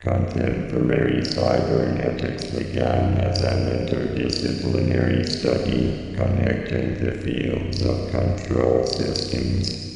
[0.00, 9.89] Contemporary cybernetics began as an interdisciplinary study connecting the fields of control systems.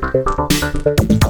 [0.00, 1.21] Thank